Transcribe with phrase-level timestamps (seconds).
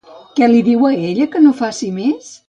[0.37, 2.33] Què li diu a ella que no faci més?